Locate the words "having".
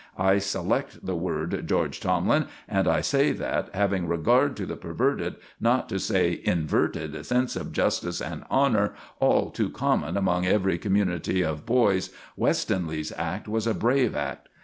3.75-4.07